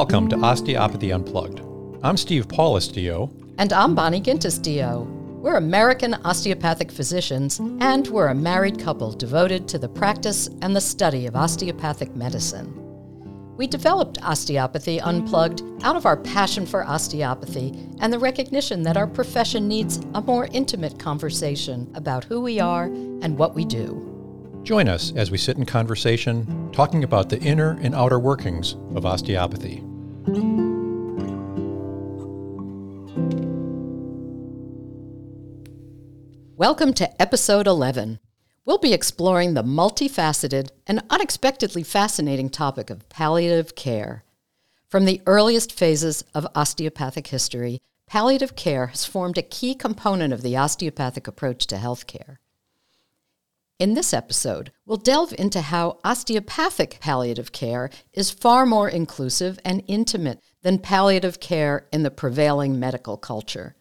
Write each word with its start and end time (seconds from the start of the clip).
Welcome 0.00 0.30
to 0.30 0.40
Osteopathy 0.40 1.12
Unplugged. 1.12 1.60
I'm 2.02 2.16
Steve 2.16 2.48
Paulus, 2.48 2.88
DO. 2.88 3.28
And 3.58 3.70
I'm 3.70 3.94
Bonnie 3.94 4.22
Gintis, 4.22 4.58
DO. 4.62 5.02
We're 5.42 5.56
American 5.56 6.14
osteopathic 6.24 6.90
physicians, 6.90 7.58
and 7.58 8.08
we're 8.08 8.28
a 8.28 8.34
married 8.34 8.78
couple 8.78 9.12
devoted 9.12 9.68
to 9.68 9.78
the 9.78 9.90
practice 9.90 10.48
and 10.62 10.74
the 10.74 10.80
study 10.80 11.26
of 11.26 11.36
osteopathic 11.36 12.16
medicine. 12.16 12.72
We 13.58 13.66
developed 13.66 14.22
Osteopathy 14.22 15.02
Unplugged 15.02 15.62
out 15.82 15.96
of 15.96 16.06
our 16.06 16.16
passion 16.16 16.64
for 16.64 16.82
osteopathy 16.82 17.74
and 18.00 18.10
the 18.10 18.18
recognition 18.18 18.82
that 18.84 18.96
our 18.96 19.06
profession 19.06 19.68
needs 19.68 20.00
a 20.14 20.22
more 20.22 20.48
intimate 20.52 20.98
conversation 20.98 21.92
about 21.94 22.24
who 22.24 22.40
we 22.40 22.58
are 22.58 22.84
and 22.84 23.36
what 23.36 23.54
we 23.54 23.66
do. 23.66 24.06
Join 24.62 24.88
us 24.88 25.12
as 25.14 25.30
we 25.30 25.36
sit 25.36 25.58
in 25.58 25.66
conversation, 25.66 26.70
talking 26.72 27.04
about 27.04 27.28
the 27.28 27.40
inner 27.40 27.78
and 27.82 27.94
outer 27.94 28.18
workings 28.18 28.76
of 28.94 29.04
osteopathy. 29.04 29.84
Welcome 36.60 36.92
to 36.92 37.22
episode 37.22 37.66
11. 37.66 38.18
We'll 38.66 38.76
be 38.76 38.92
exploring 38.92 39.54
the 39.54 39.62
multifaceted 39.62 40.68
and 40.86 41.02
unexpectedly 41.08 41.82
fascinating 41.82 42.50
topic 42.50 42.90
of 42.90 43.08
palliative 43.08 43.74
care. 43.74 44.24
From 44.86 45.06
the 45.06 45.22
earliest 45.24 45.72
phases 45.72 46.22
of 46.34 46.46
osteopathic 46.54 47.28
history, 47.28 47.80
palliative 48.06 48.56
care 48.56 48.88
has 48.88 49.06
formed 49.06 49.38
a 49.38 49.42
key 49.42 49.74
component 49.74 50.34
of 50.34 50.42
the 50.42 50.54
osteopathic 50.54 51.26
approach 51.26 51.66
to 51.68 51.76
healthcare. 51.76 52.36
In 53.78 53.94
this 53.94 54.12
episode, 54.12 54.70
we'll 54.84 54.98
delve 54.98 55.32
into 55.38 55.62
how 55.62 55.96
osteopathic 56.04 56.98
palliative 57.00 57.52
care 57.52 57.88
is 58.12 58.30
far 58.30 58.66
more 58.66 58.90
inclusive 58.90 59.58
and 59.64 59.82
intimate 59.86 60.42
than 60.60 60.78
palliative 60.78 61.40
care 61.40 61.86
in 61.90 62.02
the 62.02 62.10
prevailing 62.10 62.78
medical 62.78 63.16
culture. 63.16 63.76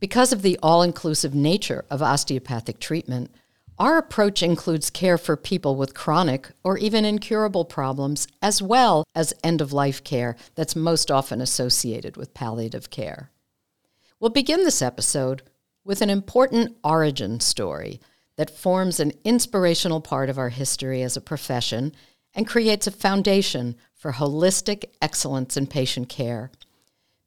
Because 0.00 0.32
of 0.32 0.42
the 0.42 0.58
all 0.62 0.82
inclusive 0.82 1.34
nature 1.34 1.84
of 1.90 2.02
osteopathic 2.02 2.78
treatment, 2.78 3.30
our 3.78 3.96
approach 3.96 4.42
includes 4.42 4.90
care 4.90 5.18
for 5.18 5.36
people 5.36 5.76
with 5.76 5.94
chronic 5.94 6.50
or 6.64 6.78
even 6.78 7.04
incurable 7.04 7.64
problems, 7.64 8.26
as 8.42 8.60
well 8.60 9.04
as 9.14 9.34
end 9.44 9.60
of 9.60 9.72
life 9.72 10.02
care 10.02 10.36
that's 10.56 10.74
most 10.74 11.10
often 11.10 11.40
associated 11.40 12.16
with 12.16 12.34
palliative 12.34 12.90
care. 12.90 13.30
We'll 14.18 14.30
begin 14.30 14.64
this 14.64 14.82
episode 14.82 15.42
with 15.84 16.02
an 16.02 16.10
important 16.10 16.76
origin 16.82 17.38
story 17.38 18.00
that 18.36 18.50
forms 18.50 18.98
an 18.98 19.12
inspirational 19.24 20.00
part 20.00 20.28
of 20.28 20.38
our 20.38 20.48
history 20.48 21.02
as 21.02 21.16
a 21.16 21.20
profession 21.20 21.92
and 22.34 22.46
creates 22.46 22.86
a 22.86 22.92
foundation 22.92 23.76
for 23.94 24.12
holistic 24.12 24.86
excellence 25.00 25.56
in 25.56 25.66
patient 25.66 26.08
care. 26.08 26.50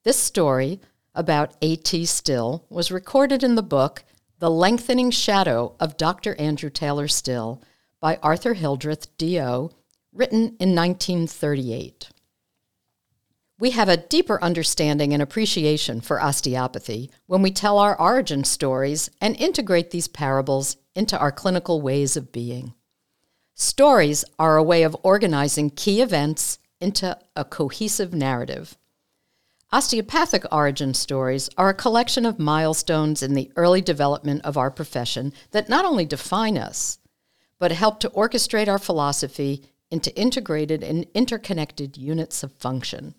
This 0.04 0.18
story 0.18 0.80
about 1.14 1.56
A.T. 1.62 2.06
Still 2.06 2.66
was 2.70 2.92
recorded 2.92 3.44
in 3.44 3.56
the 3.56 3.64
book 3.64 4.04
The 4.40 4.50
Lengthening 4.50 5.12
Shadow 5.12 5.76
of 5.80 5.98
Dr. 5.98 6.36
Andrew 6.40 6.70
Taylor 6.70 7.08
Still 7.08 7.62
by 8.00 8.18
Arthur 8.24 8.54
Hildreth, 8.54 9.18
D.O., 9.18 9.72
written 10.14 10.56
in 10.60 10.76
1938. 10.76 12.10
We 13.60 13.72
have 13.72 13.90
a 13.90 13.98
deeper 13.98 14.44
understanding 14.44 15.14
and 15.14 15.22
appreciation 15.22 16.02
for 16.02 16.20
osteopathy 16.20 17.12
when 17.28 17.44
we 17.44 17.52
tell 17.52 17.78
our 17.78 18.00
origin 18.00 18.44
stories 18.44 19.10
and 19.22 19.36
integrate 19.36 19.92
these 19.92 20.08
parables 20.08 20.78
into 20.96 21.18
our 21.20 21.32
clinical 21.32 21.80
ways 21.80 22.18
of 22.18 22.32
being. 22.32 22.74
Stories 23.54 24.26
are 24.40 24.58
a 24.58 24.64
way 24.64 24.82
of 24.82 24.98
organizing 25.04 25.70
key 25.70 26.02
events 26.02 26.58
into 26.80 27.16
a 27.36 27.46
cohesive 27.46 28.14
narrative. 28.16 28.80
Osteopathic 29.74 30.44
origin 30.52 30.94
stories 30.94 31.50
are 31.58 31.70
a 31.70 31.74
collection 31.74 32.26
of 32.26 32.38
milestones 32.38 33.24
in 33.24 33.36
the 33.36 33.50
early 33.56 33.80
development 33.80 34.42
of 34.44 34.58
our 34.58 34.70
profession 34.70 35.32
that 35.52 35.70
not 35.70 35.86
only 35.86 36.04
define 36.04 36.58
us, 36.58 37.00
but 37.58 37.72
help 37.72 38.02
to 38.02 38.10
orchestrate 38.10 38.68
our 38.68 38.78
philosophy 38.78 39.64
into 39.90 40.14
integrated 40.20 40.84
and 40.84 41.08
interconnected 41.14 41.96
units 41.96 42.44
of 42.44 42.52
function. 42.54 43.16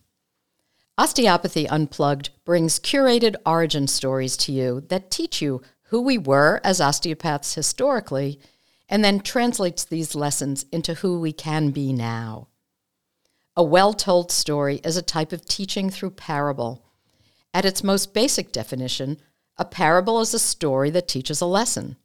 Osteopathy 0.98 1.66
Unplugged 1.68 2.28
brings 2.44 2.78
curated 2.78 3.34
origin 3.46 3.86
stories 3.86 4.36
to 4.36 4.52
you 4.52 4.82
that 4.88 5.10
teach 5.10 5.40
you 5.40 5.62
who 5.84 6.02
we 6.02 6.18
were 6.18 6.60
as 6.62 6.82
osteopaths 6.82 7.54
historically, 7.54 8.38
and 8.90 9.02
then 9.02 9.20
translates 9.20 9.84
these 9.84 10.14
lessons 10.14 10.66
into 10.70 10.94
who 10.94 11.18
we 11.18 11.32
can 11.32 11.70
be 11.70 11.94
now. 11.94 12.48
A 13.54 13.62
well 13.62 13.92
told 13.92 14.32
story 14.32 14.80
is 14.82 14.96
a 14.96 15.02
type 15.02 15.30
of 15.30 15.44
teaching 15.44 15.90
through 15.90 16.12
parable. 16.12 16.86
At 17.52 17.66
its 17.66 17.84
most 17.84 18.14
basic 18.14 18.50
definition, 18.50 19.20
a 19.58 19.66
parable 19.66 20.20
is 20.20 20.32
a 20.32 20.38
story 20.38 20.88
that 20.90 21.06
teaches 21.06 21.42
a 21.42 21.46
lesson. 21.46 21.96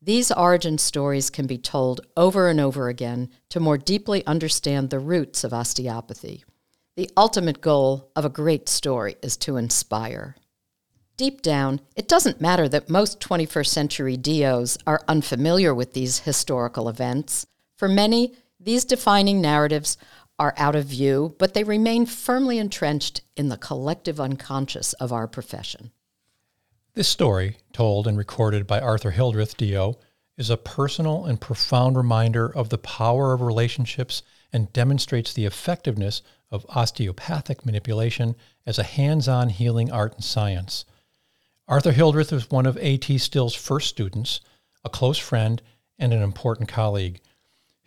These 0.00 0.30
origin 0.30 0.78
stories 0.78 1.28
can 1.28 1.46
be 1.46 1.58
told 1.58 2.00
over 2.16 2.48
and 2.48 2.58
over 2.58 2.88
again 2.88 3.28
to 3.50 3.60
more 3.60 3.76
deeply 3.76 4.24
understand 4.26 4.88
the 4.88 4.98
roots 4.98 5.44
of 5.44 5.52
osteopathy. 5.52 6.44
The 6.96 7.10
ultimate 7.18 7.60
goal 7.60 8.10
of 8.16 8.24
a 8.24 8.30
great 8.30 8.68
story 8.68 9.16
is 9.22 9.36
to 9.38 9.58
inspire. 9.58 10.36
Deep 11.18 11.42
down, 11.42 11.80
it 11.96 12.08
doesn't 12.08 12.40
matter 12.40 12.66
that 12.68 12.88
most 12.88 13.20
21st 13.20 13.66
century 13.66 14.16
DOs 14.16 14.78
are 14.86 15.04
unfamiliar 15.06 15.74
with 15.74 15.92
these 15.92 16.20
historical 16.20 16.88
events. 16.88 17.46
For 17.76 17.88
many, 17.88 18.34
these 18.60 18.84
defining 18.84 19.40
narratives 19.40 19.96
are 20.38 20.54
out 20.56 20.74
of 20.74 20.86
view, 20.86 21.34
but 21.38 21.54
they 21.54 21.64
remain 21.64 22.06
firmly 22.06 22.58
entrenched 22.58 23.22
in 23.36 23.48
the 23.48 23.56
collective 23.56 24.20
unconscious 24.20 24.92
of 24.94 25.12
our 25.12 25.26
profession. 25.26 25.90
This 26.94 27.08
story, 27.08 27.58
told 27.72 28.06
and 28.06 28.16
recorded 28.16 28.66
by 28.66 28.80
Arthur 28.80 29.10
Hildreth, 29.10 29.56
DO, 29.56 29.94
is 30.36 30.50
a 30.50 30.56
personal 30.56 31.24
and 31.24 31.40
profound 31.40 31.96
reminder 31.96 32.46
of 32.46 32.68
the 32.68 32.78
power 32.78 33.32
of 33.32 33.40
relationships 33.40 34.22
and 34.52 34.72
demonstrates 34.72 35.32
the 35.32 35.44
effectiveness 35.44 36.22
of 36.50 36.64
osteopathic 36.70 37.66
manipulation 37.66 38.34
as 38.64 38.78
a 38.78 38.84
hands 38.84 39.28
on 39.28 39.48
healing 39.48 39.90
art 39.90 40.14
and 40.14 40.24
science. 40.24 40.84
Arthur 41.66 41.92
Hildreth 41.92 42.32
was 42.32 42.50
one 42.50 42.64
of 42.64 42.78
A.T. 42.78 43.18
Still's 43.18 43.54
first 43.54 43.88
students, 43.88 44.40
a 44.84 44.88
close 44.88 45.18
friend, 45.18 45.60
and 45.98 46.12
an 46.14 46.22
important 46.22 46.68
colleague. 46.68 47.20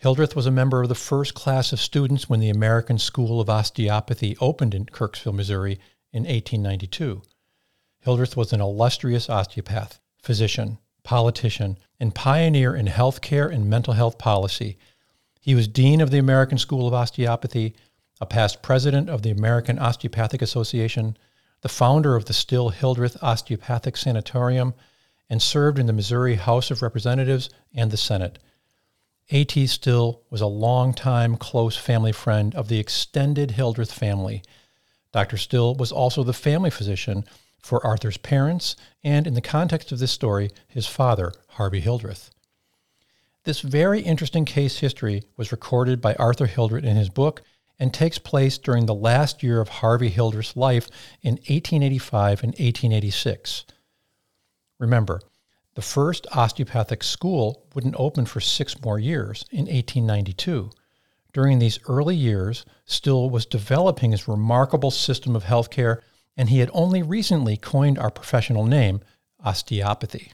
Hildreth 0.02 0.36
was 0.36 0.48
a 0.48 0.52
member 0.52 0.82
of 0.82 0.90
the 0.90 0.96
first 0.96 1.36
class 1.36 1.72
of 1.72 1.80
students 1.80 2.28
when 2.28 2.40
the 2.40 2.50
American 2.50 2.98
School 2.98 3.40
of 3.40 3.52
Osteopathy 3.52 4.36
opened 4.42 4.74
in 4.74 4.88
Kirksville, 4.88 5.36
Missouri 5.36 5.74
in 6.12 6.24
1892. 6.24 7.22
Hildreth 8.00 8.36
was 8.36 8.52
an 8.52 8.62
illustrious 8.62 9.30
osteopath, 9.30 10.00
physician, 10.18 10.80
politician, 11.04 11.78
and 12.00 12.16
pioneer 12.16 12.74
in 12.74 12.88
healthcare 12.88 13.54
and 13.54 13.70
mental 13.70 13.94
health 13.94 14.18
policy. 14.18 14.80
He 15.40 15.54
was 15.54 15.68
dean 15.68 16.02
of 16.02 16.10
the 16.10 16.18
American 16.18 16.58
School 16.58 16.88
of 16.88 16.96
Osteopathy, 16.96 17.76
a 18.20 18.26
past 18.26 18.64
president 18.64 19.08
of 19.08 19.22
the 19.22 19.30
American 19.30 19.78
Osteopathic 19.78 20.42
Association, 20.42 21.16
the 21.62 21.70
founder 21.70 22.16
of 22.16 22.26
the 22.26 22.34
Still 22.34 22.70
Hildreth 22.70 23.22
Osteopathic 23.22 23.96
Sanatorium, 23.96 24.74
and 25.30 25.44
served 25.44 25.78
in 25.78 25.86
the 25.86 25.94
Missouri 25.94 26.34
House 26.38 26.72
of 26.72 26.82
Representatives 26.82 27.52
and 27.76 27.92
the 27.92 27.98
Senate. 27.98 28.40
A.T. 29.34 29.68
Still 29.68 30.24
was 30.30 30.42
a 30.42 30.46
longtime 30.46 31.38
close 31.38 31.78
family 31.78 32.12
friend 32.12 32.54
of 32.54 32.68
the 32.68 32.80
extended 32.80 33.52
Hildreth 33.52 33.92
family. 33.92 34.44
Dr. 35.14 35.38
Still 35.38 35.74
was 35.74 35.90
also 35.90 36.22
the 36.22 36.34
family 36.34 36.70
physician 36.70 37.24
for 37.62 37.86
Arthur's 37.86 38.18
parents 38.18 38.76
and, 39.06 39.26
in 39.26 39.34
the 39.34 39.42
context 39.42 39.94
of 39.94 40.00
this 40.00 40.12
story, 40.12 40.52
his 40.68 40.86
father, 40.86 41.32
Harvey 41.52 41.80
Hildreth. 41.80 42.30
This 43.46 43.62
very 43.62 44.02
interesting 44.02 44.44
case 44.44 44.80
history 44.80 45.24
was 45.38 45.54
recorded 45.54 46.02
by 46.02 46.14
Arthur 46.16 46.46
Hildreth 46.46 46.84
in 46.84 46.98
his 46.98 47.10
book 47.10 47.42
and 47.80 47.94
takes 47.94 48.18
place 48.18 48.58
during 48.58 48.86
the 48.86 48.94
last 48.94 49.42
year 49.44 49.62
of 49.62 49.70
Harvey 49.70 50.10
Hildreth's 50.10 50.58
life 50.58 50.90
in 51.22 51.36
1885 51.36 52.44
and 52.44 52.52
1886. 52.52 53.66
Remember, 54.78 55.22
the 55.76 55.82
first 55.82 56.28
osteopathic 56.34 57.04
school 57.04 57.66
wouldn't 57.74 57.96
open 57.98 58.26
for 58.26 58.42
six 58.42 58.82
more 58.82 59.00
years 59.00 59.46
in 59.52 59.66
1892. 59.66 60.70
During 61.34 61.60
these 61.60 61.80
early 61.88 62.16
years, 62.16 62.66
Still 62.92 63.30
was 63.30 63.46
developing 63.46 64.12
his 64.12 64.28
remarkable 64.28 64.92
system 64.92 65.34
of 65.34 65.46
healthcare, 65.46 66.02
and 66.36 66.50
he 66.50 66.60
had 66.60 66.70
only 66.74 67.02
recently 67.02 67.56
coined 67.56 67.98
our 67.98 68.12
professional 68.12 68.66
name, 68.66 69.00
osteopathy. 69.40 70.34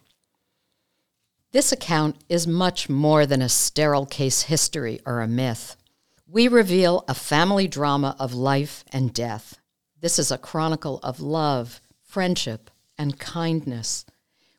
This 1.51 1.72
account 1.72 2.16
is 2.30 2.48
much 2.48 2.90
more 2.90 3.28
than 3.28 3.44
a 3.44 3.48
sterile 3.48 4.07
case 4.07 4.42
history 4.44 5.00
or 5.06 5.22
a 5.22 5.28
myth. 5.28 5.78
We 6.25 6.48
reveal 6.48 7.06
a 7.07 7.13
family 7.13 7.68
drama 7.68 8.16
of 8.19 8.33
life 8.33 8.83
and 8.92 9.13
death. 9.13 9.60
This 10.01 10.18
is 10.18 10.31
a 10.31 10.40
chronicle 10.40 11.00
of 11.04 11.19
love, 11.19 11.80
friendship, 12.01 12.72
and 12.98 13.19
kindness. 13.19 14.04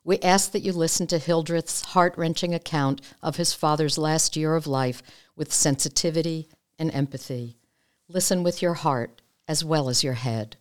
We 0.08 0.19
ask 0.20 0.52
that 0.52 0.62
you 0.62 0.72
listen 0.72 1.06
to 1.08 1.19
Hildreth's 1.19 1.82
heart 1.82 2.14
wrenching 2.16 2.55
account 2.55 3.02
of 3.22 3.37
his 3.37 3.52
father's 3.52 3.99
last 3.99 4.38
year 4.38 4.55
of 4.55 4.66
life 4.66 5.02
with 5.37 5.52
sensitivity 5.52 6.49
and 6.78 6.90
empathy. 6.94 7.58
Listen 8.08 8.43
with 8.43 8.62
your 8.62 8.72
heart 8.72 9.20
as 9.46 9.66
well 9.66 9.90
as 9.90 10.02
your 10.02 10.14
head. 10.14 10.56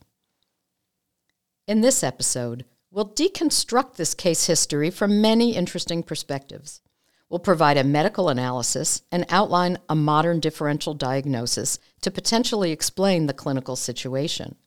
In 1.65 1.79
this 1.79 2.03
episode, 2.03 2.65
we'll 2.91 3.07
deconstruct 3.07 3.95
this 3.95 4.13
case 4.13 4.47
history 4.47 4.89
from 4.89 5.21
many 5.21 5.55
interesting 5.55 6.03
perspectives. 6.03 6.81
We'll 7.29 7.39
provide 7.39 7.77
a 7.77 7.85
medical 7.85 8.27
analysis 8.27 9.03
and 9.13 9.25
outline 9.29 9.77
a 9.88 9.95
modern 9.95 10.41
differential 10.41 10.94
diagnosis 10.94 11.79
to 12.01 12.11
potentially 12.11 12.73
explain 12.73 13.27
the 13.27 13.33
clinical 13.33 13.77
situation. 13.77 14.57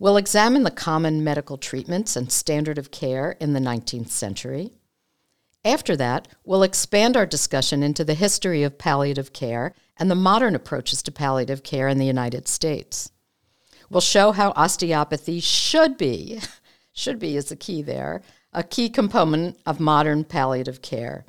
We'll 0.00 0.16
examine 0.16 0.62
the 0.62 0.70
common 0.70 1.22
medical 1.22 1.58
treatments 1.58 2.16
and 2.16 2.32
standard 2.32 2.78
of 2.78 2.90
care 2.90 3.36
in 3.38 3.52
the 3.52 3.60
19th 3.60 4.08
century. 4.08 4.72
After 5.62 5.94
that, 5.94 6.26
we'll 6.42 6.62
expand 6.62 7.18
our 7.18 7.26
discussion 7.26 7.82
into 7.82 8.02
the 8.02 8.14
history 8.14 8.62
of 8.62 8.78
palliative 8.78 9.34
care 9.34 9.74
and 9.98 10.10
the 10.10 10.14
modern 10.14 10.54
approaches 10.54 11.02
to 11.02 11.12
palliative 11.12 11.62
care 11.62 11.86
in 11.86 11.98
the 11.98 12.06
United 12.06 12.48
States. 12.48 13.12
We'll 13.90 14.00
show 14.00 14.32
how 14.32 14.52
osteopathy 14.56 15.38
should 15.40 15.98
be, 15.98 16.40
should 16.94 17.18
be 17.18 17.36
is 17.36 17.50
the 17.50 17.56
key 17.56 17.82
there, 17.82 18.22
a 18.54 18.62
key 18.62 18.88
component 18.88 19.58
of 19.66 19.80
modern 19.80 20.24
palliative 20.24 20.80
care. 20.80 21.26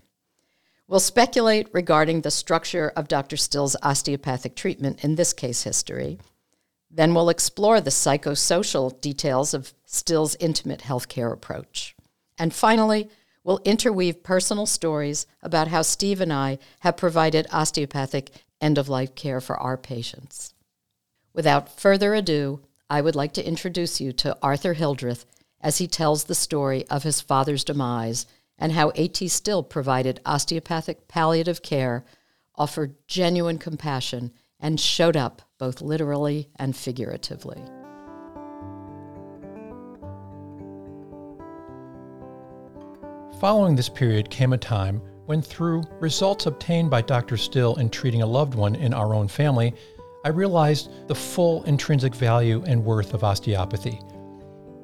We'll 0.88 1.02
speculate 1.02 1.68
regarding 1.74 2.22
the 2.22 2.32
structure 2.32 2.94
of 2.96 3.10
Dr. 3.10 3.36
Still's 3.36 3.76
osteopathic 3.84 4.56
treatment 4.56 5.04
in 5.04 5.16
this 5.16 5.34
case 5.34 5.64
history. 5.64 6.20
Then 6.94 7.14
we'll 7.14 7.30
explore 7.30 7.80
the 7.80 7.90
psychosocial 7.90 9.00
details 9.00 9.54
of 9.54 9.74
Still's 9.86 10.36
intimate 10.40 10.82
healthcare 10.82 11.32
approach. 11.32 11.96
And 12.38 12.54
finally, 12.54 13.10
we'll 13.44 13.62
interweave 13.64 14.24
personal 14.24 14.66
stories 14.66 15.26
about 15.42 15.70
how 15.70 15.84
Steve 15.84 16.20
and 16.20 16.34
I 16.34 16.60
have 16.82 16.98
provided 16.98 17.48
osteopathic 17.52 18.32
end 18.60 18.78
of 18.78 18.90
life 18.90 19.16
care 19.16 19.40
for 19.40 19.58
our 19.58 19.78
patients. 19.78 20.54
Without 21.34 21.80
further 21.80 22.14
ado, 22.14 22.62
I 22.90 23.02
would 23.02 23.16
like 23.16 23.34
to 23.34 23.48
introduce 23.48 24.02
you 24.02 24.12
to 24.14 24.38
Arthur 24.42 24.74
Hildreth 24.74 25.26
as 25.62 25.78
he 25.78 25.88
tells 25.88 26.26
the 26.26 26.36
story 26.36 26.86
of 26.88 27.04
his 27.04 27.22
father's 27.22 27.64
demise 27.64 28.26
and 28.58 28.74
how 28.74 28.92
A.T. 28.96 29.28
Still 29.30 29.64
provided 29.64 30.20
osteopathic 30.26 31.08
palliative 31.08 31.62
care, 31.62 32.04
offered 32.56 32.96
genuine 33.08 33.58
compassion, 33.58 34.32
and 34.62 34.80
showed 34.80 35.18
up 35.18 35.42
both 35.58 35.82
literally 35.82 36.50
and 36.58 36.76
figuratively. 36.76 37.62
Following 43.40 43.76
this 43.76 43.90
period 43.90 44.30
came 44.30 44.54
a 44.54 44.58
time 44.58 45.02
when, 45.26 45.42
through 45.42 45.84
results 46.00 46.46
obtained 46.46 46.92
by 46.92 47.02
Dr. 47.02 47.38
Still 47.38 47.76
in 47.76 47.90
treating 47.90 48.22
a 48.22 48.26
loved 48.26 48.54
one 48.54 48.76
in 48.76 48.94
our 48.94 49.16
own 49.16 49.28
family, 49.28 49.74
I 50.24 50.30
realized 50.30 51.08
the 51.08 51.16
full 51.16 51.64
intrinsic 51.64 52.14
value 52.14 52.64
and 52.68 52.86
worth 52.86 53.16
of 53.16 53.24
osteopathy. 53.24 54.00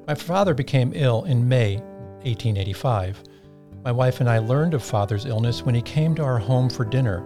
My 0.08 0.14
father 0.14 0.54
became 0.54 0.92
ill 0.94 1.24
in 1.24 1.48
May 1.48 1.76
1885. 2.24 3.22
My 3.84 3.92
wife 3.92 4.20
and 4.20 4.28
I 4.28 4.38
learned 4.38 4.74
of 4.74 4.82
father's 4.82 5.26
illness 5.26 5.62
when 5.62 5.74
he 5.74 5.82
came 5.82 6.16
to 6.16 6.24
our 6.24 6.38
home 6.38 6.68
for 6.68 6.84
dinner. 6.84 7.22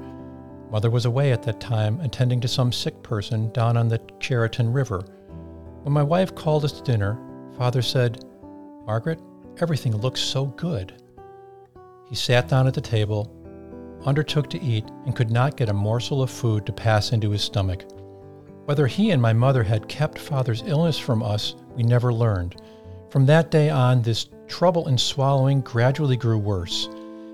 Mother 0.73 0.89
was 0.89 1.05
away 1.05 1.33
at 1.33 1.43
that 1.43 1.61
time, 1.61 2.01
attending 2.01 2.41
to 2.41 2.49
some 2.49 2.73
sick 2.73 3.03
person 3.03 3.53
down 3.53 3.77
on 3.77 3.89
the 3.89 3.99
Chariton 4.21 4.73
River. 4.73 5.05
When 5.83 5.93
my 5.93 6.03
wife 6.03 6.35
called 6.35 6.65
us 6.65 6.73
to 6.73 6.83
dinner, 6.83 7.21
father 7.59 7.83
said, 7.83 8.25
Margaret, 8.87 9.21
everything 9.61 9.95
looks 9.95 10.23
so 10.23 10.47
good. 10.47 10.95
He 12.09 12.15
sat 12.15 12.49
down 12.49 12.67
at 12.67 12.73
the 12.73 12.81
table, 12.81 13.31
undertook 14.07 14.49
to 14.49 14.63
eat, 14.63 14.87
and 15.05 15.15
could 15.15 15.31
not 15.31 15.59
get 15.59 15.69
a 15.69 15.75
morsel 15.75 16.23
of 16.23 16.31
food 16.31 16.65
to 16.65 16.73
pass 16.73 17.13
into 17.13 17.31
his 17.31 17.43
stomach. 17.43 17.85
Whether 18.65 18.87
he 18.87 19.11
and 19.11 19.21
my 19.21 19.35
mother 19.35 19.63
had 19.63 19.91
kept 19.91 20.19
father's 20.19 20.63
illness 20.65 20.99
from 20.99 21.23
us, 21.23 21.55
we 21.77 21.83
never 21.83 22.15
learned. 22.15 22.57
From 23.11 23.27
that 23.27 23.51
day 23.51 23.69
on, 23.69 24.01
this 24.01 24.31
trouble 24.49 24.89
in 24.89 24.97
swallowing 24.97 25.61
gradually 25.61 26.17
grew 26.17 26.39
worse. 26.39 26.89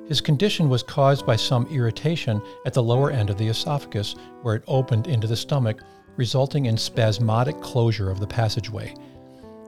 His 0.08 0.22
condition 0.22 0.70
was 0.70 0.82
caused 0.82 1.26
by 1.26 1.36
some 1.36 1.66
irritation 1.66 2.40
at 2.64 2.72
the 2.72 2.82
lower 2.82 3.10
end 3.10 3.28
of 3.28 3.36
the 3.36 3.48
esophagus, 3.48 4.14
where 4.42 4.54
it 4.54 4.64
opened 4.66 5.06
into 5.06 5.26
the 5.26 5.36
stomach, 5.36 5.82
resulting 6.16 6.66
in 6.66 6.78
spasmodic 6.78 7.60
closure 7.60 8.10
of 8.10 8.18
the 8.18 8.26
passageway. 8.26 8.94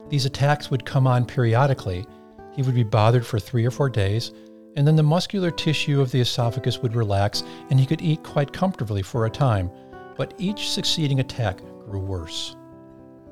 These 0.09 0.25
attacks 0.25 0.71
would 0.71 0.83
come 0.83 1.05
on 1.05 1.25
periodically. 1.25 2.05
He 2.53 2.63
would 2.63 2.75
be 2.75 2.83
bothered 2.83 3.25
for 3.25 3.39
three 3.39 3.65
or 3.65 3.71
four 3.71 3.87
days, 3.87 4.31
and 4.75 4.85
then 4.87 4.95
the 4.95 5.03
muscular 5.03 5.51
tissue 5.51 6.01
of 6.01 6.11
the 6.11 6.21
esophagus 6.21 6.79
would 6.79 6.95
relax, 6.95 7.43
and 7.69 7.79
he 7.79 7.85
could 7.85 8.01
eat 8.01 8.23
quite 8.23 8.51
comfortably 8.51 9.03
for 9.03 9.25
a 9.25 9.29
time. 9.29 9.69
But 10.17 10.33
each 10.39 10.71
succeeding 10.71 11.19
attack 11.19 11.59
grew 11.85 11.99
worse. 11.99 12.55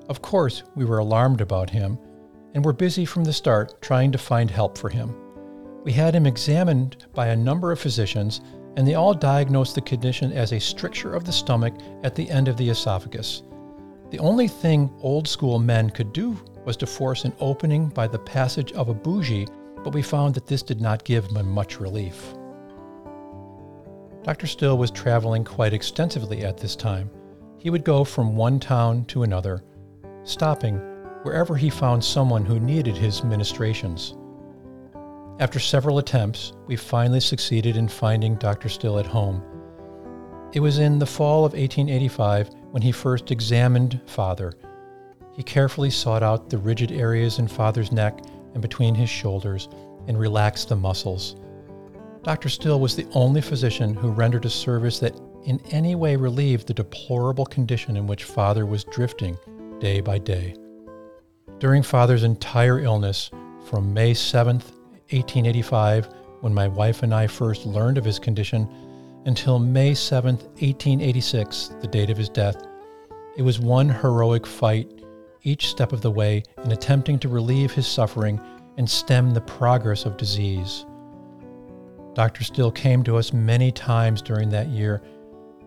Of 0.09 0.21
course, 0.21 0.63
we 0.75 0.85
were 0.85 0.99
alarmed 0.99 1.41
about 1.41 1.69
him, 1.69 1.97
and 2.53 2.63
were 2.63 2.73
busy 2.73 3.03
from 3.03 3.23
the 3.23 3.33
start 3.33 3.81
trying 3.81 4.11
to 4.11 4.17
find 4.17 4.49
help 4.49 4.77
for 4.77 4.89
him. 4.89 5.15
We 5.89 5.93
had 5.93 6.13
him 6.13 6.27
examined 6.27 7.07
by 7.15 7.29
a 7.29 7.35
number 7.35 7.71
of 7.71 7.79
physicians, 7.79 8.41
and 8.77 8.87
they 8.87 8.93
all 8.93 9.15
diagnosed 9.15 9.73
the 9.73 9.81
condition 9.81 10.31
as 10.31 10.53
a 10.53 10.59
stricture 10.59 11.15
of 11.15 11.23
the 11.25 11.31
stomach 11.31 11.73
at 12.03 12.13
the 12.13 12.29
end 12.29 12.47
of 12.47 12.57
the 12.57 12.69
esophagus. 12.69 13.41
The 14.11 14.19
only 14.19 14.47
thing 14.47 14.91
old 15.01 15.27
school 15.27 15.57
men 15.57 15.89
could 15.89 16.13
do 16.13 16.37
was 16.63 16.77
to 16.77 16.85
force 16.85 17.25
an 17.25 17.33
opening 17.39 17.87
by 17.87 18.05
the 18.05 18.19
passage 18.19 18.71
of 18.73 18.89
a 18.89 18.93
bougie, 18.93 19.47
but 19.83 19.95
we 19.95 20.03
found 20.03 20.35
that 20.35 20.45
this 20.45 20.61
did 20.61 20.79
not 20.79 21.05
give 21.05 21.25
him 21.25 21.49
much 21.49 21.79
relief. 21.79 22.35
Dr. 24.21 24.45
Still 24.45 24.77
was 24.77 24.91
traveling 24.91 25.43
quite 25.43 25.73
extensively 25.73 26.43
at 26.43 26.57
this 26.57 26.75
time. 26.75 27.09
He 27.57 27.71
would 27.71 27.83
go 27.83 28.03
from 28.03 28.35
one 28.35 28.59
town 28.59 29.05
to 29.05 29.23
another, 29.23 29.63
stopping 30.21 30.75
wherever 31.23 31.55
he 31.55 31.71
found 31.71 32.03
someone 32.03 32.45
who 32.45 32.59
needed 32.59 32.95
his 32.95 33.23
ministrations. 33.23 34.13
After 35.39 35.57
several 35.57 35.99
attempts, 35.99 36.51
we 36.67 36.75
finally 36.75 37.21
succeeded 37.21 37.77
in 37.77 37.87
finding 37.87 38.35
Dr. 38.35 38.67
Still 38.67 38.99
at 38.99 39.05
home. 39.05 39.41
It 40.51 40.59
was 40.59 40.79
in 40.79 40.99
the 40.99 41.05
fall 41.05 41.45
of 41.45 41.53
1885 41.53 42.49
when 42.71 42.81
he 42.81 42.91
first 42.91 43.31
examined 43.31 44.01
Father. 44.05 44.51
He 45.33 45.43
carefully 45.43 45.91
sought 45.91 46.23
out 46.23 46.49
the 46.49 46.57
rigid 46.57 46.91
areas 46.91 47.39
in 47.39 47.47
Father's 47.47 47.93
neck 47.93 48.19
and 48.53 48.61
between 48.61 48.93
his 48.93 49.09
shoulders 49.09 49.69
and 50.07 50.19
relaxed 50.19 50.67
the 50.67 50.75
muscles. 50.75 51.37
Dr. 52.23 52.49
Still 52.49 52.81
was 52.81 52.97
the 52.97 53.07
only 53.13 53.39
physician 53.39 53.93
who 53.93 54.09
rendered 54.09 54.43
a 54.43 54.49
service 54.49 54.99
that 54.99 55.17
in 55.45 55.61
any 55.71 55.95
way 55.95 56.17
relieved 56.17 56.67
the 56.67 56.73
deplorable 56.73 57.45
condition 57.45 57.95
in 57.95 58.07
which 58.07 58.25
Father 58.25 58.65
was 58.65 58.83
drifting 58.83 59.37
day 59.79 60.01
by 60.01 60.17
day. 60.17 60.53
During 61.59 61.81
Father's 61.81 62.23
entire 62.23 62.79
illness, 62.79 63.31
from 63.63 63.93
May 63.93 64.13
7th 64.13 64.73
1885, 65.11 66.09
when 66.41 66.53
my 66.53 66.67
wife 66.67 67.03
and 67.03 67.13
I 67.13 67.27
first 67.27 67.65
learned 67.65 67.97
of 67.97 68.05
his 68.05 68.19
condition, 68.19 68.67
until 69.25 69.59
May 69.59 69.93
7, 69.93 70.35
1886, 70.35 71.71
the 71.81 71.87
date 71.87 72.09
of 72.09 72.17
his 72.17 72.29
death. 72.29 72.55
It 73.37 73.41
was 73.41 73.59
one 73.59 73.89
heroic 73.89 74.45
fight 74.45 74.91
each 75.43 75.67
step 75.67 75.93
of 75.93 76.01
the 76.01 76.11
way 76.11 76.43
in 76.63 76.71
attempting 76.71 77.19
to 77.19 77.29
relieve 77.29 77.71
his 77.71 77.87
suffering 77.87 78.39
and 78.77 78.89
stem 78.89 79.31
the 79.31 79.41
progress 79.41 80.05
of 80.05 80.17
disease. 80.17 80.85
Dr. 82.13 82.43
Still 82.43 82.71
came 82.71 83.03
to 83.03 83.17
us 83.17 83.33
many 83.33 83.71
times 83.71 84.21
during 84.21 84.49
that 84.49 84.67
year, 84.67 85.01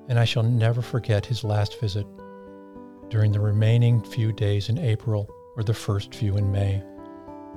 and 0.08 0.18
I 0.18 0.24
shall 0.24 0.42
never 0.42 0.82
forget 0.82 1.24
his 1.24 1.44
last 1.44 1.80
visit 1.80 2.06
during 3.08 3.32
the 3.32 3.40
remaining 3.40 4.02
few 4.02 4.32
days 4.32 4.68
in 4.68 4.78
April 4.78 5.28
or 5.56 5.62
the 5.62 5.74
first 5.74 6.14
few 6.14 6.36
in 6.36 6.50
May, 6.50 6.82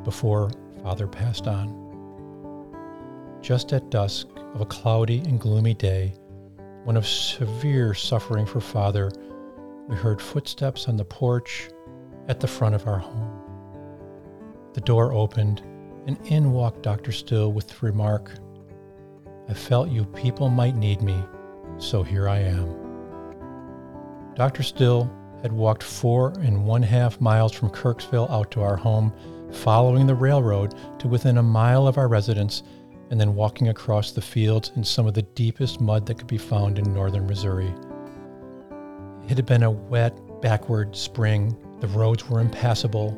before 0.03 0.51
father 0.85 1.07
passed 1.07 1.47
on. 1.47 1.73
Just 3.41 3.73
at 3.73 3.89
dusk 3.89 4.27
of 4.53 4.61
a 4.61 4.67
cloudy 4.67 5.17
and 5.21 5.39
gloomy 5.39 5.73
day, 5.73 6.13
one 6.83 6.95
of 6.95 7.07
severe 7.07 7.95
suffering 7.95 8.45
for 8.45 8.61
father, 8.61 9.11
we 9.87 9.95
heard 9.95 10.21
footsteps 10.21 10.87
on 10.87 10.95
the 10.95 11.03
porch 11.03 11.69
at 12.27 12.39
the 12.39 12.45
front 12.45 12.75
of 12.75 12.85
our 12.85 12.99
home. 12.99 13.41
The 14.75 14.81
door 14.81 15.11
opened, 15.11 15.63
and 16.05 16.19
in 16.27 16.51
walked 16.51 16.83
Dr. 16.83 17.11
Still 17.11 17.51
with 17.51 17.67
the 17.67 17.83
remark, 17.83 18.33
I 19.49 19.55
felt 19.55 19.89
you 19.89 20.05
people 20.05 20.49
might 20.49 20.75
need 20.75 21.01
me, 21.01 21.19
so 21.79 22.03
here 22.03 22.29
I 22.29 22.41
am. 22.41 22.75
Dr. 24.35 24.61
Still 24.61 25.11
had 25.45 25.53
walked 25.53 25.83
four 25.83 26.33
and 26.41 26.65
one 26.65 26.81
half 26.81 27.21
miles 27.21 27.51
from 27.51 27.69
Kirksville 27.69 28.27
out 28.31 28.49
to 28.49 28.63
our 28.63 28.75
home 28.75 29.13
following 29.51 30.07
the 30.07 30.15
railroad 30.15 30.73
to 30.97 31.07
within 31.07 31.37
a 31.37 31.43
mile 31.43 31.87
of 31.87 31.99
our 31.99 32.07
residence, 32.07 32.63
and 33.11 33.21
then 33.21 33.35
walking 33.35 33.67
across 33.67 34.09
the 34.09 34.23
fields 34.23 34.71
in 34.75 34.83
some 34.83 35.05
of 35.05 35.13
the 35.13 35.21
deepest 35.21 35.79
mud 35.79 36.03
that 36.07 36.17
could 36.17 36.25
be 36.25 36.39
found 36.39 36.79
in 36.79 36.91
northern 36.91 37.27
Missouri. 37.27 37.71
It 39.29 39.35
had 39.35 39.45
been 39.45 39.61
a 39.61 39.69
wet, 39.69 40.19
backward 40.41 40.95
spring. 40.95 41.55
The 41.79 41.89
roads 41.89 42.27
were 42.27 42.39
impassable, 42.39 43.11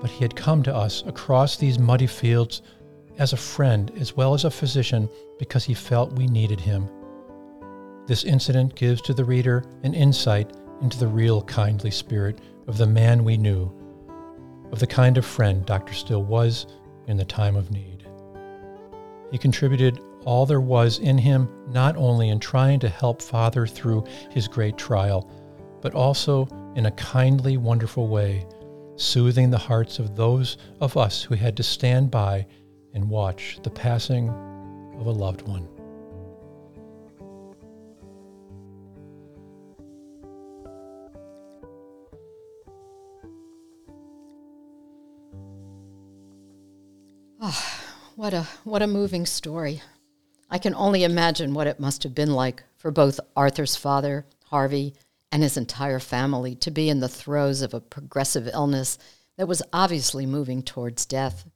but 0.00 0.08
he 0.08 0.24
had 0.24 0.34
come 0.34 0.62
to 0.62 0.74
us 0.74 1.02
across 1.06 1.56
these 1.58 1.78
muddy 1.78 2.06
fields 2.06 2.62
as 3.18 3.34
a 3.34 3.36
friend 3.36 3.92
as 4.00 4.16
well 4.16 4.32
as 4.32 4.46
a 4.46 4.50
physician 4.50 5.06
because 5.38 5.64
he 5.64 5.74
felt 5.74 6.14
we 6.14 6.28
needed 6.28 6.60
him. 6.60 6.88
This 8.06 8.24
incident 8.24 8.74
gives 8.74 9.02
to 9.02 9.12
the 9.12 9.26
reader 9.26 9.64
an 9.82 9.92
insight 9.92 10.50
into 10.82 10.98
the 10.98 11.06
real 11.06 11.42
kindly 11.42 11.90
spirit 11.90 12.38
of 12.66 12.76
the 12.76 12.86
man 12.86 13.24
we 13.24 13.36
knew, 13.36 13.72
of 14.72 14.80
the 14.80 14.86
kind 14.86 15.16
of 15.16 15.24
friend 15.24 15.64
Dr. 15.64 15.94
Still 15.94 16.22
was 16.22 16.66
in 17.06 17.16
the 17.16 17.24
time 17.24 17.56
of 17.56 17.70
need. 17.70 18.06
He 19.30 19.38
contributed 19.38 20.00
all 20.24 20.46
there 20.46 20.60
was 20.60 20.98
in 20.98 21.18
him, 21.18 21.48
not 21.68 21.96
only 21.96 22.28
in 22.28 22.38
trying 22.38 22.80
to 22.80 22.88
help 22.88 23.22
Father 23.22 23.66
through 23.66 24.04
his 24.30 24.46
great 24.46 24.76
trial, 24.76 25.30
but 25.80 25.94
also 25.94 26.46
in 26.76 26.86
a 26.86 26.92
kindly, 26.92 27.56
wonderful 27.56 28.08
way, 28.08 28.46
soothing 28.96 29.50
the 29.50 29.58
hearts 29.58 29.98
of 29.98 30.16
those 30.16 30.58
of 30.80 30.96
us 30.96 31.22
who 31.22 31.34
had 31.34 31.56
to 31.56 31.62
stand 31.62 32.10
by 32.10 32.46
and 32.94 33.08
watch 33.08 33.58
the 33.62 33.70
passing 33.70 34.28
of 34.98 35.06
a 35.06 35.10
loved 35.10 35.42
one. 35.42 35.68
What 48.16 48.34
a 48.34 48.42
what 48.64 48.82
a 48.82 48.86
moving 48.86 49.26
story. 49.26 49.82
I 50.50 50.58
can 50.58 50.74
only 50.74 51.04
imagine 51.04 51.54
what 51.54 51.66
it 51.66 51.80
must 51.80 52.02
have 52.02 52.14
been 52.14 52.32
like 52.32 52.62
for 52.76 52.90
both 52.90 53.20
Arthur's 53.34 53.76
father, 53.76 54.26
Harvey, 54.44 54.94
and 55.30 55.42
his 55.42 55.56
entire 55.56 55.98
family 55.98 56.54
to 56.56 56.70
be 56.70 56.90
in 56.90 57.00
the 57.00 57.08
throes 57.08 57.62
of 57.62 57.72
a 57.72 57.80
progressive 57.80 58.48
illness 58.52 58.98
that 59.38 59.48
was 59.48 59.62
obviously 59.72 60.26
moving 60.26 60.62
towards 60.62 61.06
death. 61.06 61.46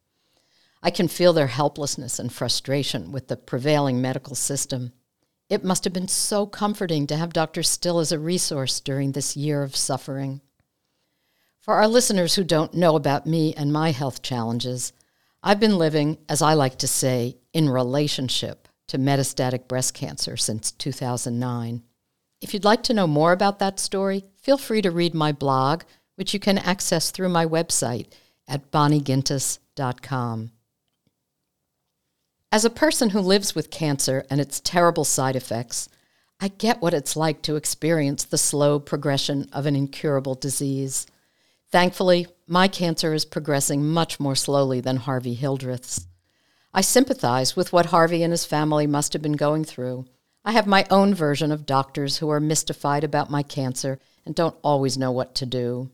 I 0.83 0.91
can 0.91 1.09
feel 1.09 1.33
their 1.33 1.49
helplessness 1.49 2.19
and 2.19 2.33
frustration 2.33 3.13
with 3.13 3.29
the 3.29 3.37
prevailing 3.37 4.01
medical 4.01 4.35
system. 4.35 4.93
It 5.51 5.65
must 5.65 5.85
have 5.85 5.93
been 5.93 6.09
so 6.09 6.47
comforting 6.47 7.07
to 7.09 7.17
have 7.17 7.33
Dr. 7.33 7.63
Still 7.63 7.99
as 7.99 8.13
a 8.13 8.19
resource 8.19 8.81
during 8.81 9.13
this 9.13 9.37
year 9.37 9.63
of 9.63 9.77
suffering. 9.77 10.41
For 11.61 11.75
our 11.75 11.89
listeners 11.89 12.37
who 12.37 12.45
don't 12.45 12.75
know 12.75 12.97
about 12.97 13.27
me 13.27 13.53
and 13.55 13.73
my 13.73 13.91
health 13.91 14.23
challenges, 14.23 14.93
I've 15.47 15.61
been 15.61 15.79
living, 15.79 16.19
as 16.29 16.43
I 16.43 16.55
like 16.55 16.77
to 16.79 16.89
say, 16.89 17.37
in 17.53 17.71
relationship 17.71 18.67
to 18.89 18.99
metastatic 18.99 19.69
breast 19.69 19.95
cancer 19.95 20.37
since 20.37 20.73
2009. 20.73 21.85
If 22.41 22.53
you'd 22.53 22.65
like 22.65 22.83
to 22.83 22.93
know 22.93 23.07
more 23.07 23.31
about 23.31 23.61
that 23.61 23.79
story, 23.79 24.25
feel 24.43 24.59
free 24.59 24.83
to 24.83 24.91
read 24.91 25.15
my 25.15 25.31
blog, 25.31 25.85
which 26.17 26.35
you 26.35 26.41
can 26.41 26.59
access 26.59 27.13
through 27.13 27.29
my 27.29 27.47
website 27.47 28.09
at 28.49 28.73
bonniegintis.com. 28.73 30.51
As 32.51 32.65
a 32.65 32.71
person 32.71 33.11
who 33.11 33.21
lives 33.21 33.55
with 33.55 33.71
cancer 33.71 34.27
and 34.29 34.41
its 34.41 34.59
terrible 34.59 35.05
side 35.05 35.37
effects, 35.37 35.89
I 36.41 36.49
get 36.49 36.83
what 36.83 36.93
it's 36.93 37.15
like 37.15 37.43
to 37.43 37.55
experience 37.55 38.25
the 38.25 38.37
slow 38.37 38.81
progression 38.81 39.49
of 39.53 39.65
an 39.65 39.77
incurable 39.77 40.35
disease. 40.35 41.07
Thankfully, 41.71 42.27
my 42.49 42.69
cancer 42.69 43.13
is 43.13 43.25
progressing 43.25 43.85
much 43.85 44.21
more 44.21 44.37
slowly 44.37 44.81
than 44.81 44.99
Harvey 44.99 45.35
Hildreth's. 45.35 46.07
I 46.73 46.81
sympathize 46.81 47.57
with 47.57 47.73
what 47.73 47.87
Harvey 47.87 48.23
and 48.23 48.33
his 48.33 48.45
family 48.45 48.87
must 48.87 49.13
have 49.15 49.23
been 49.23 49.33
going 49.33 49.65
through. 49.65 50.05
I 50.45 50.53
have 50.53 50.67
my 50.67 50.87
own 50.91 51.15
version 51.15 51.51
of 51.51 51.67
doctors 51.67 52.19
who 52.19 52.29
are 52.29 52.39
mystified 52.39 53.03
about 53.03 53.31
my 53.31 53.43
cancer 53.43 53.99
and 54.25 54.35
don't 54.35 54.57
always 54.63 54.97
know 54.97 55.11
what 55.11 55.35
to 55.37 55.47
do. 55.47 55.91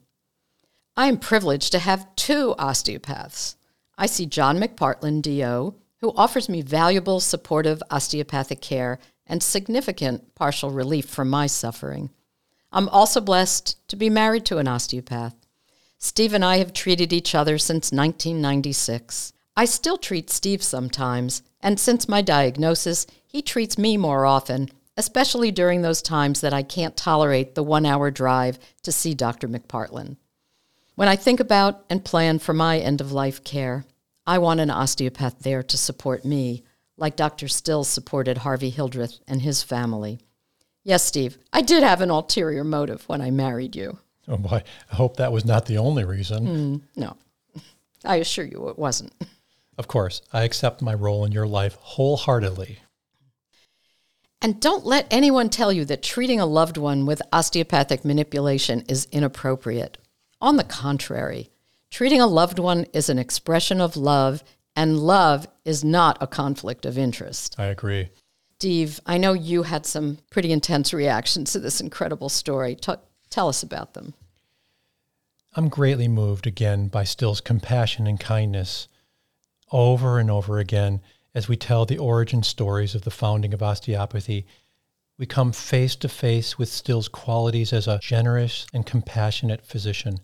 I 0.95 1.07
am 1.07 1.17
privileged 1.17 1.73
to 1.73 1.79
have 1.79 2.15
two 2.17 2.55
osteopaths. 2.59 3.57
I 3.97 4.05
see 4.05 4.27
John 4.27 4.59
McPartland, 4.59 5.23
DO, 5.23 5.75
who 6.01 6.13
offers 6.17 6.49
me 6.49 6.61
valuable, 6.61 7.21
supportive 7.21 7.83
osteopathic 7.91 8.61
care 8.61 8.99
and 9.27 9.43
significant 9.43 10.35
partial 10.35 10.71
relief 10.71 11.07
from 11.07 11.31
my 11.31 11.47
suffering. 11.47 12.11
I'm 12.73 12.89
also 12.91 13.21
blessed 13.21 13.89
to 13.89 13.97
be 13.97 14.11
married 14.11 14.45
to 14.47 14.59
an 14.59 14.69
osteopath. 14.69 15.37
Steve 16.05 16.35
and 16.35 16.45
I 16.45 16.57
have 16.57 16.73
treated 16.73 17.13
each 17.13 17.33
other 17.33 17.59
since 17.59 17.93
1996. 17.93 19.33
I 19.57 19.65
still 19.65 19.97
treat 19.97 20.31
Steve 20.31 20.61
sometimes, 20.61 21.45
and 21.61 21.79
since 21.79 22.09
my 22.09 22.21
diagnosis, 22.21 23.07
he 23.25 23.41
treats 23.41 23.79
me 23.79 23.97
more 23.97 24.27
often, 24.27 24.69
especially 24.97 25.53
during 25.53 25.83
those 25.83 26.03
times 26.03 26.41
that 26.41 26.53
I 26.53 26.65
can't 26.65 26.97
tolerate 26.97 27.55
the 27.55 27.63
one 27.63 27.87
hour 27.87 28.11
drive 28.11 28.59
to 28.83 28.91
see 28.91 29.15
Dr. 29.15 29.47
McPartland. 29.47 30.17
When 30.97 31.07
I 31.07 31.15
think 31.15 31.39
about 31.39 31.85
and 31.89 32.05
plan 32.05 32.41
for 32.41 32.53
my 32.53 32.81
end 32.81 33.01
of 33.01 33.13
life 33.13 33.45
care, 33.45 33.85
I 34.27 34.39
want 34.39 34.59
an 34.59 34.71
osteopath 34.71 35.39
there 35.39 35.63
to 35.63 35.79
support 35.79 36.25
me, 36.25 36.65
like 36.97 37.15
Dr. 37.15 37.47
Still 37.47 37.85
supported 37.85 38.39
Harvey 38.39 38.71
Hildreth 38.71 39.21
and 39.29 39.43
his 39.43 39.63
family. 39.63 40.19
Yes, 40.83 41.05
Steve, 41.05 41.39
I 41.53 41.63
did 41.63 41.85
have 41.85 42.01
an 42.01 42.11
ulterior 42.11 42.65
motive 42.65 43.09
when 43.09 43.21
I 43.21 43.31
married 43.31 43.77
you. 43.77 44.01
Oh 44.29 44.37
boy, 44.37 44.63
I 44.91 44.95
hope 44.95 45.17
that 45.17 45.33
was 45.33 45.45
not 45.45 45.67
the 45.67 45.79
only 45.79 46.05
reason. 46.05 46.47
Mm, 46.47 46.83
no, 46.97 47.17
I 48.05 48.17
assure 48.17 48.45
you 48.45 48.69
it 48.69 48.79
wasn't. 48.79 49.13
Of 49.79 49.89
course, 49.89 50.23
I 50.33 50.45
accept 50.45 50.83
my 50.83 50.95
role 50.95 51.25
in 51.25 51.33
your 51.33 51.47
life 51.47 51.77
wholeheartedly. 51.81 52.79
And 54.41 54.61
don't 54.61 54.85
let 54.85 55.07
anyone 55.11 55.49
tell 55.49 55.73
you 55.73 55.85
that 55.87 56.03
treating 56.03 56.41
a 56.41 56.47
loved 56.47 56.77
one 56.77 57.07
with 57.07 57.23
osteopathic 57.33 58.05
manipulation 58.05 58.85
is 58.89 59.07
inappropriate. 59.13 59.99
On 60.41 60.57
the 60.57 60.65
contrary, 60.65 61.51
treating 61.91 62.21
a 62.21 62.27
loved 62.27 62.59
one 62.59 62.87
is 62.93 63.09
an 63.09 63.19
expression 63.19 63.81
of 63.81 63.97
love, 63.97 64.43
and 64.75 64.99
love 64.99 65.47
is 65.65 65.85
not 65.85 66.19
a 66.21 66.27
conflict 66.27 66.85
of 66.85 66.99
interest. 66.99 67.55
I 67.59 67.67
agree. 67.67 68.11
Steve, 68.59 69.01
I 69.07 69.19
know 69.19 69.33
you 69.33 69.63
had 69.65 69.87
some 69.87 70.19
pretty 70.31 70.53
intense 70.53 70.93
reactions 70.93 71.53
to 71.53 71.59
this 71.59 71.81
incredible 71.81 72.29
story. 72.29 72.77
T- 72.77 72.93
Tell 73.33 73.49
us 73.49 73.63
about 73.63 73.95
them. 73.95 74.13
I'm 75.55 75.71
greatly 75.71 76.07
moved 76.07 76.47
again 76.47 76.89
by 76.89 77.05
Still's 77.05 77.41
compassion 77.41 78.07
and 78.07 78.21
kindness 78.21 78.89
over 79.71 80.19
and 80.19 80.31
over 80.31 80.59
again 80.59 81.01
as 81.35 81.49
we 81.49 81.57
tell 81.57 81.87
the 81.87 81.97
origin 81.97 82.43
stories 82.43 82.95
of 82.95 83.05
the 83.05 83.11
founding 83.11 83.55
of 83.55 83.63
osteopathy. 83.63 84.45
We 85.17 85.25
come 85.25 85.51
face 85.53 85.97
to 85.97 86.11
face 86.11 86.59
with 86.59 86.69
Still's 86.69 87.09
qualities 87.09 87.73
as 87.73 87.89
a 87.89 88.01
generous 88.03 88.67
and 88.75 88.85
compassionate 88.85 89.65
physician, 89.65 90.21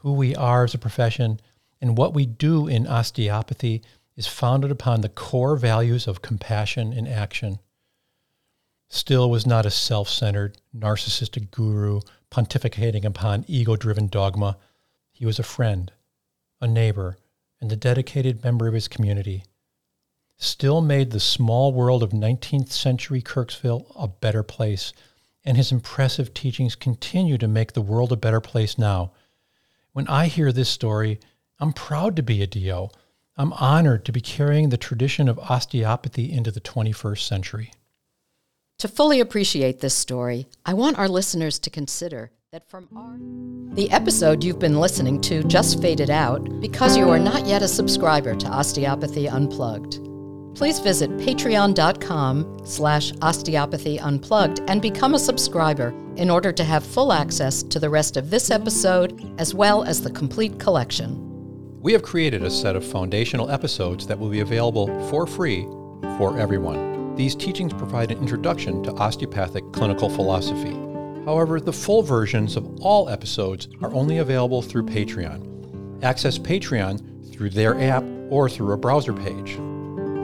who 0.00 0.12
we 0.12 0.36
are 0.36 0.64
as 0.64 0.74
a 0.74 0.78
profession, 0.78 1.40
and 1.80 1.96
what 1.96 2.12
we 2.12 2.26
do 2.26 2.66
in 2.68 2.86
osteopathy 2.86 3.80
is 4.16 4.26
founded 4.26 4.70
upon 4.70 5.00
the 5.00 5.08
core 5.08 5.56
values 5.56 6.06
of 6.06 6.20
compassion 6.20 6.92
and 6.92 7.08
action. 7.08 7.58
Still 8.90 9.30
was 9.30 9.46
not 9.46 9.64
a 9.64 9.70
self 9.70 10.10
centered, 10.10 10.58
narcissistic 10.76 11.50
guru 11.50 12.00
pontificating 12.30 13.04
upon 13.04 13.44
ego 13.48 13.76
driven 13.76 14.06
dogma. 14.06 14.56
He 15.10 15.26
was 15.26 15.38
a 15.38 15.44
friend, 15.44 15.92
a 16.60 16.66
neighbor, 16.66 17.18
and 17.60 17.72
a 17.72 17.76
dedicated 17.76 18.44
member 18.44 18.68
of 18.68 18.74
his 18.74 18.88
community. 18.88 19.44
Still 20.36 20.80
made 20.80 21.10
the 21.10 21.20
small 21.20 21.72
world 21.72 22.02
of 22.02 22.10
19th 22.10 22.70
century 22.70 23.20
Kirksville 23.20 23.90
a 23.96 24.06
better 24.06 24.42
place, 24.42 24.92
and 25.44 25.56
his 25.56 25.72
impressive 25.72 26.32
teachings 26.32 26.76
continue 26.76 27.38
to 27.38 27.48
make 27.48 27.72
the 27.72 27.80
world 27.80 28.12
a 28.12 28.16
better 28.16 28.40
place 28.40 28.78
now. 28.78 29.12
When 29.92 30.06
I 30.06 30.26
hear 30.26 30.52
this 30.52 30.68
story, 30.68 31.18
I'm 31.58 31.72
proud 31.72 32.14
to 32.16 32.22
be 32.22 32.42
a 32.42 32.46
DO. 32.46 32.88
I'm 33.36 33.52
honored 33.54 34.04
to 34.04 34.12
be 34.12 34.20
carrying 34.20 34.68
the 34.68 34.76
tradition 34.76 35.28
of 35.28 35.38
osteopathy 35.38 36.30
into 36.30 36.50
the 36.50 36.60
21st 36.60 37.26
century. 37.26 37.72
To 38.78 38.86
fully 38.86 39.18
appreciate 39.18 39.80
this 39.80 39.94
story, 39.96 40.46
I 40.64 40.72
want 40.74 41.00
our 41.00 41.08
listeners 41.08 41.58
to 41.60 41.70
consider 41.70 42.30
that 42.52 42.70
from 42.70 42.86
our 42.96 43.18
the 43.74 43.90
episode 43.90 44.44
you've 44.44 44.60
been 44.60 44.78
listening 44.78 45.20
to 45.22 45.42
just 45.42 45.82
faded 45.82 46.10
out 46.10 46.60
because 46.60 46.96
you 46.96 47.10
are 47.10 47.18
not 47.18 47.44
yet 47.44 47.60
a 47.60 47.66
subscriber 47.66 48.36
to 48.36 48.46
Osteopathy 48.46 49.28
Unplugged. 49.28 49.98
Please 50.56 50.78
visit 50.78 51.10
patreon.com 51.16 52.60
slash 52.64 53.12
osteopathy 53.20 53.98
unplugged 53.98 54.60
and 54.68 54.80
become 54.80 55.14
a 55.14 55.18
subscriber 55.18 55.92
in 56.14 56.30
order 56.30 56.52
to 56.52 56.62
have 56.62 56.86
full 56.86 57.12
access 57.12 57.64
to 57.64 57.80
the 57.80 57.90
rest 57.90 58.16
of 58.16 58.30
this 58.30 58.48
episode 58.48 59.34
as 59.40 59.56
well 59.56 59.82
as 59.82 60.00
the 60.02 60.10
complete 60.12 60.60
collection. 60.60 61.80
We 61.80 61.92
have 61.94 62.04
created 62.04 62.44
a 62.44 62.50
set 62.50 62.76
of 62.76 62.86
foundational 62.86 63.50
episodes 63.50 64.06
that 64.06 64.20
will 64.20 64.30
be 64.30 64.40
available 64.40 64.86
for 65.08 65.26
free 65.26 65.64
for 66.16 66.38
everyone. 66.38 66.87
These 67.18 67.34
teachings 67.34 67.72
provide 67.72 68.12
an 68.12 68.18
introduction 68.18 68.80
to 68.84 68.92
osteopathic 68.92 69.72
clinical 69.72 70.08
philosophy. 70.08 70.72
However, 71.24 71.58
the 71.58 71.72
full 71.72 72.00
versions 72.00 72.54
of 72.54 72.80
all 72.80 73.08
episodes 73.08 73.66
are 73.82 73.92
only 73.92 74.18
available 74.18 74.62
through 74.62 74.84
Patreon. 74.84 76.00
Access 76.04 76.38
Patreon 76.38 77.34
through 77.34 77.50
their 77.50 77.76
app 77.80 78.04
or 78.30 78.48
through 78.48 78.70
a 78.70 78.76
browser 78.76 79.12
page. 79.12 79.56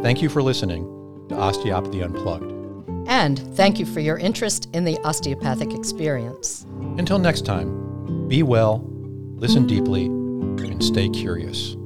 Thank 0.04 0.22
you 0.22 0.28
for 0.28 0.40
listening 0.40 0.84
to 1.30 1.34
Osteopathy 1.34 2.00
Unplugged. 2.00 2.52
And 3.08 3.40
thank 3.56 3.80
you 3.80 3.86
for 3.86 3.98
your 3.98 4.18
interest 4.18 4.68
in 4.72 4.84
the 4.84 4.96
osteopathic 4.98 5.74
experience. 5.74 6.64
Until 6.96 7.18
next 7.18 7.44
time, 7.44 8.28
be 8.28 8.44
well, 8.44 8.88
listen 9.34 9.66
deeply, 9.66 10.04
and 10.04 10.82
stay 10.82 11.08
curious. 11.08 11.76